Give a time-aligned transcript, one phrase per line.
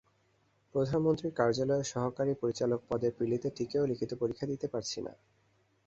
[0.75, 5.13] প্রধানমন্ত্রীর কার্যালয়ে সহকারী পরিচালক পদে প্রিলিতে টিকেও লিখিত পরীক্ষা দিতে পারছি না।